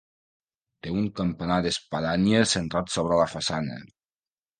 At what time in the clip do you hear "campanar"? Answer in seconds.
1.19-1.57